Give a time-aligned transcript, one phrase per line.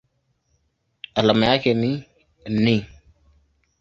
[1.15, 2.03] Alama yake ni
[2.49, 2.85] Ni.